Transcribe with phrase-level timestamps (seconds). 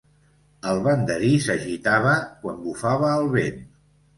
[0.69, 3.63] El banderí s'agitava quan bufava el vent.